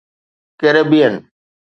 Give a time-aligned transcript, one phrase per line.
[0.59, 1.13] Caribbean